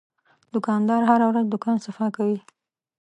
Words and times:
دوکاندار 0.53 1.01
هره 1.09 1.25
ورځ 1.31 1.45
دوکان 1.49 1.77
صفا 1.85 2.07
کوي. 2.15 2.37